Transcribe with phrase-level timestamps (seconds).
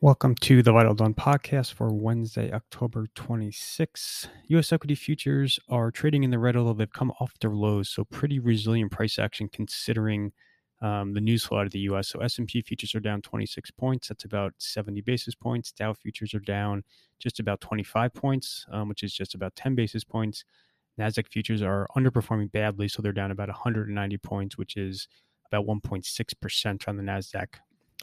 [0.00, 4.28] Welcome to the Vital Dawn podcast for Wednesday, October 26.
[4.46, 4.72] U.S.
[4.72, 8.38] equity futures are trading in the red, although they've come off their lows, so pretty
[8.38, 10.30] resilient price action considering
[10.80, 12.10] um, the news flow out of the U.S.
[12.10, 14.06] So S&P futures are down 26 points.
[14.06, 15.72] That's about 70 basis points.
[15.72, 16.84] Dow futures are down
[17.18, 20.44] just about 25 points, um, which is just about 10 basis points.
[20.96, 25.08] Nasdaq futures are underperforming badly, so they're down about 190 points, which is
[25.50, 27.56] about 1.6% on the Nasdaq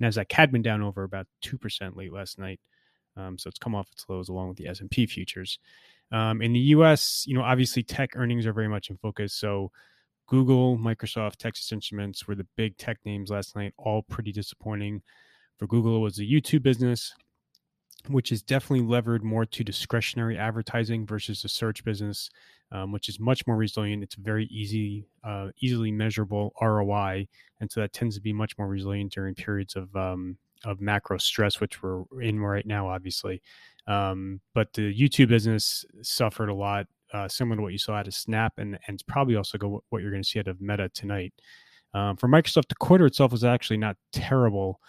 [0.00, 2.60] Nasdaq had been down over about two percent late last night,
[3.16, 5.58] um, so it's come off its lows along with the S and P futures.
[6.10, 9.32] Um, in the U.S., you know, obviously tech earnings are very much in focus.
[9.32, 9.70] So
[10.28, 15.02] Google, Microsoft, Texas Instruments were the big tech names last night, all pretty disappointing.
[15.58, 17.14] For Google, it was the YouTube business,
[18.08, 22.30] which is definitely levered more to discretionary advertising versus the search business
[22.72, 24.02] um, which is much more resilient.
[24.02, 27.28] It's very easy, uh, easily measurable ROI,
[27.60, 31.18] and so that tends to be much more resilient during periods of um, of macro
[31.18, 33.42] stress, which we're in right now, obviously.
[33.86, 38.08] Um, but the YouTube business suffered a lot, uh, similar to what you saw out
[38.08, 40.88] of Snap, and and probably also go, what you're going to see out of Meta
[40.88, 41.34] tonight.
[41.94, 44.80] Um, for Microsoft, the quarter itself was actually not terrible.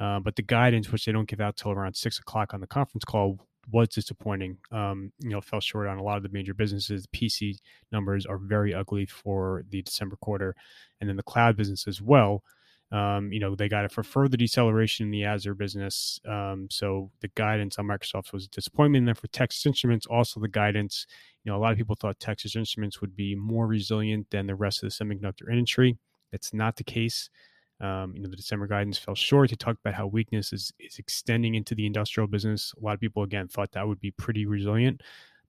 [0.00, 2.66] Uh, but the guidance, which they don't give out till around six o'clock on the
[2.66, 3.38] conference call,
[3.70, 4.56] was disappointing.
[4.72, 7.06] Um, you know, fell short on a lot of the major businesses.
[7.08, 7.58] PC
[7.92, 10.56] numbers are very ugly for the December quarter,
[11.00, 12.42] and then the cloud business as well.
[12.92, 16.18] Um, you know, they got it for further deceleration in the Azure business.
[16.26, 19.02] Um, so the guidance on Microsoft was a disappointment.
[19.02, 21.06] And then for Texas Instruments, also the guidance.
[21.44, 24.56] You know, a lot of people thought Texas Instruments would be more resilient than the
[24.56, 25.98] rest of the semiconductor industry.
[26.32, 27.30] That's not the case.
[27.80, 29.50] Um, you know, the December guidance fell short.
[29.50, 32.74] He talked about how weakness is, is extending into the industrial business.
[32.80, 35.02] A lot of people, again, thought that would be pretty resilient,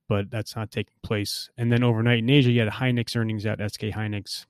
[0.07, 1.49] but that's not taking place.
[1.57, 4.45] And then overnight in Asia, you had Hynix earnings at SK Hynix.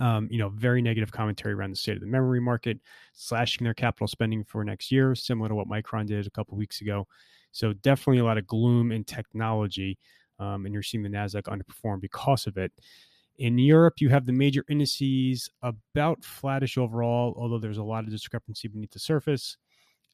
[0.00, 2.78] Um, you know, very negative commentary around the state of the memory market,
[3.12, 6.80] slashing their capital spending for next year, similar to what Micron did a couple weeks
[6.80, 7.06] ago.
[7.52, 9.98] So definitely a lot of gloom in technology,
[10.38, 12.72] um, and you're seeing the Nasdaq underperform because of it.
[13.38, 18.10] In Europe, you have the major indices about flattish overall, although there's a lot of
[18.10, 19.56] discrepancy beneath the surface.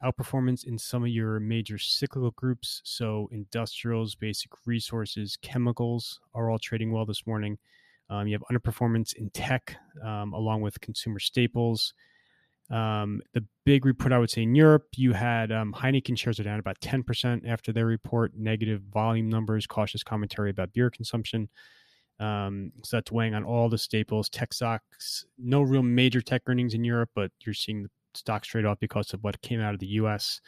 [0.02, 6.58] Outperformance in some of your major cyclical groups, so industrials, basic resources, chemicals, are all
[6.58, 7.58] trading well this morning.
[8.08, 11.94] Um, you have underperformance in tech, um, along with consumer staples.
[12.70, 16.44] Um, the big report, I would say, in Europe, you had um, Heineken shares are
[16.44, 21.48] down about 10% after their report, negative volume numbers, cautious commentary about beer consumption.
[22.20, 24.28] Um, so that's weighing on all the staples.
[24.28, 28.64] Tech stocks, no real major tech earnings in Europe, but you're seeing the stocks trade
[28.64, 30.40] off because of what came out of the U.S.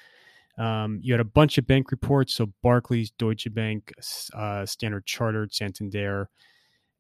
[0.58, 3.92] Um, you had a bunch of bank reports, so Barclays, Deutsche Bank,
[4.34, 6.28] uh, Standard Chartered, Santander,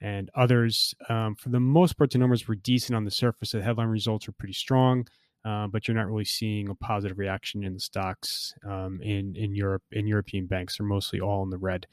[0.00, 0.94] and others.
[1.08, 3.52] Um, for the most part, the numbers were decent on the surface.
[3.52, 5.06] The headline results were pretty strong,
[5.44, 9.54] uh, but you're not really seeing a positive reaction in the stocks um, in in
[9.54, 9.82] Europe.
[9.92, 11.86] In European banks, they're mostly all in the red.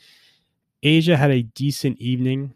[0.84, 2.54] Asia had a decent evening.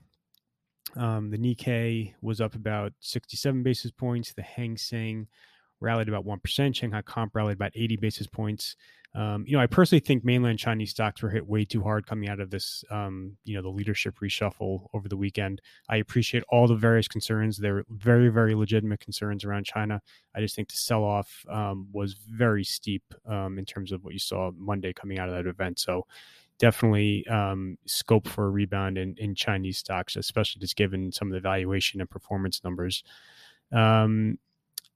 [0.95, 4.33] Um, the Nikkei was up about 67 basis points.
[4.33, 5.27] The Hang Seng
[5.79, 6.75] rallied about 1%.
[6.75, 8.75] Shanghai Comp rallied about 80 basis points.
[9.13, 12.29] Um, you know, I personally think mainland Chinese stocks were hit way too hard coming
[12.29, 15.61] out of this, um, you know, the leadership reshuffle over the weekend.
[15.89, 17.57] I appreciate all the various concerns.
[17.57, 20.01] They're very, very legitimate concerns around China.
[20.33, 24.13] I just think the sell off um, was very steep um, in terms of what
[24.13, 25.79] you saw Monday coming out of that event.
[25.79, 26.05] So,
[26.61, 31.33] definitely um, scope for a rebound in, in Chinese stocks, especially just given some of
[31.33, 33.03] the valuation and performance numbers.
[33.71, 34.37] Um,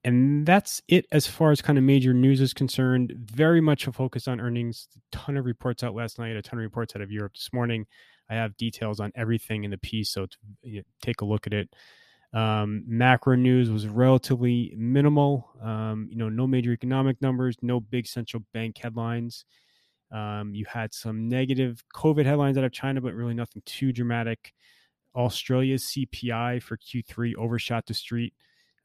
[0.03, 3.15] and that's it as far as kind of major news is concerned.
[3.17, 4.87] Very much a focus on earnings.
[4.95, 7.49] A ton of reports out last night, a ton of reports out of Europe this
[7.51, 7.87] morning.
[8.29, 11.47] I have details on everything in the piece, so to, you know, take a look
[11.47, 11.75] at it.
[12.33, 15.49] Um, macro news was relatively minimal.
[15.63, 19.45] Um, you know, no major economic numbers, no big central bank headlines.
[20.15, 24.53] Um, you had some negative COVID headlines out of China, but really nothing too dramatic.
[25.13, 28.33] Australia's CPI for Q3 overshot the street.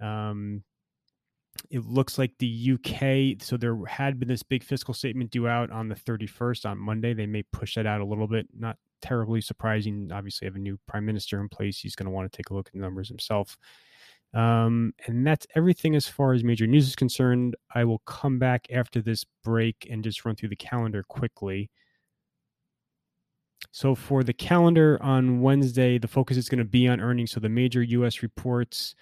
[0.01, 0.65] Um,
[1.71, 5.71] it looks like the UK, so there had been this big fiscal statement due out
[5.71, 7.15] on the 31st on Monday.
[7.15, 8.49] They may push that out a little bit.
[8.57, 10.11] Not terribly surprising.
[10.13, 11.79] Obviously, have a new prime minister in place.
[11.79, 13.57] He's going to want to take a look at the numbers himself.
[14.33, 17.57] Um, and that's everything as far as major news is concerned.
[17.75, 21.71] I will come back after this break and just run through the calendar quickly.
[23.73, 27.33] So, for the calendar on Wednesday, the focus is going to be on earnings.
[27.33, 28.23] So, the major U.S.
[28.23, 28.95] reports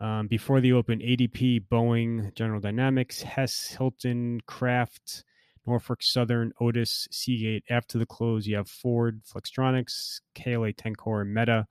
[0.00, 5.24] um, before the open ADP, Boeing, General Dynamics, Hess, Hilton, Kraft,
[5.66, 7.64] Norfolk Southern, Otis, Seagate.
[7.70, 11.66] After the close, you have Ford, Flextronics, KLA Tencor, Meta,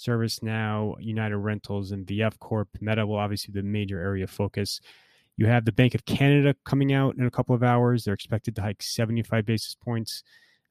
[0.00, 2.68] ServiceNow, United Rentals, and VF Corp.
[2.80, 4.80] Meta will obviously be the major area of focus.
[5.36, 8.04] You have the Bank of Canada coming out in a couple of hours.
[8.04, 10.22] They're expected to hike 75 basis points.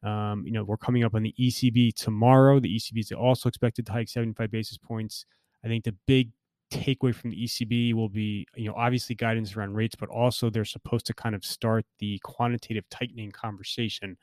[0.04, 2.60] Um, you know, we're coming up on the ECB tomorrow.
[2.60, 5.26] The ECB is also expected to hike 75 basis points.
[5.64, 6.32] I think the big
[6.72, 10.66] takeaway from the ECB will be, you know, obviously guidance around rates, but also they're
[10.66, 14.18] supposed to kind of start the quantitative tightening conversation.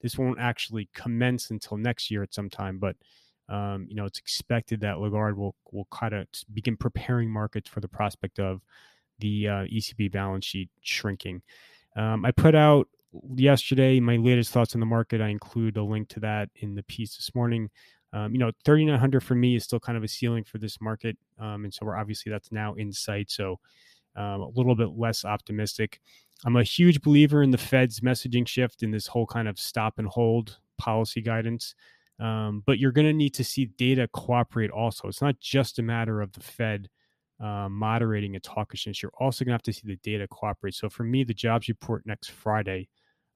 [0.00, 2.96] This won't actually commence until next year at some time, but
[3.52, 7.80] um, you know, it's expected that Lagarde will will kind of begin preparing markets for
[7.80, 8.62] the prospect of
[9.18, 11.42] the uh, ECB balance sheet shrinking.
[11.94, 12.88] Um, I put out
[13.36, 15.20] yesterday my latest thoughts on the market.
[15.20, 17.68] I include a link to that in the piece this morning.
[18.14, 21.16] Um, you know, 3,900 for me is still kind of a ceiling for this market.
[21.38, 23.30] Um, and so we're obviously that's now in sight.
[23.30, 23.58] So
[24.16, 26.00] um, a little bit less optimistic.
[26.44, 29.98] I'm a huge believer in the Fed's messaging shift in this whole kind of stop
[29.98, 31.74] and hold policy guidance.
[32.22, 35.08] Um, but you're going to need to see data cooperate also.
[35.08, 36.88] It's not just a matter of the Fed
[37.42, 39.02] uh, moderating its hawkishness.
[39.02, 40.74] You're also going to have to see the data cooperate.
[40.74, 42.88] So for me, the jobs report next Friday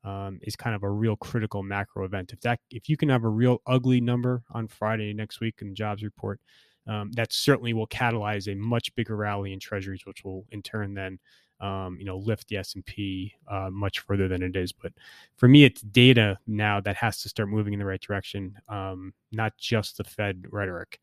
[0.04, 2.32] um, is kind of a real critical macro event.
[2.32, 5.74] If that if you can have a real ugly number on Friday next week in
[5.74, 6.40] jobs report,
[6.86, 10.94] um, that certainly will catalyze a much bigger rally in treasuries, which will in turn
[10.94, 11.18] then
[11.60, 14.92] um, you know lift the s&p uh, much further than it is but
[15.36, 19.12] for me it's data now that has to start moving in the right direction um,
[19.32, 21.00] not just the fed rhetoric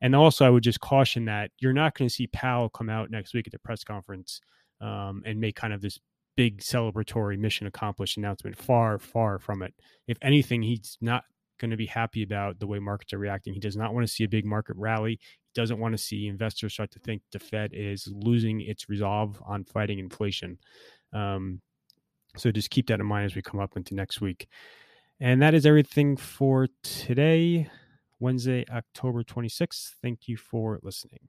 [0.00, 3.10] and also i would just caution that you're not going to see powell come out
[3.10, 4.40] next week at the press conference
[4.80, 5.98] um, and make kind of this
[6.36, 9.72] big celebratory mission accomplished announcement far far from it
[10.06, 11.24] if anything he's not
[11.58, 13.54] going to be happy about the way markets are reacting.
[13.54, 15.18] He does not want to see a big market rally.
[15.56, 19.64] Doesn't want to see investors start to think the Fed is losing its resolve on
[19.64, 20.58] fighting inflation.
[21.14, 21.62] Um,
[22.36, 24.48] so just keep that in mind as we come up into next week.
[25.18, 27.70] And that is everything for today,
[28.20, 29.94] Wednesday, October 26th.
[30.02, 31.28] Thank you for listening.